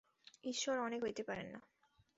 ঈশ্বর 0.43 0.75
অনেক 0.79 0.99
হইতে 1.03 1.23
পারেন 1.23 1.47
না। 1.47 1.59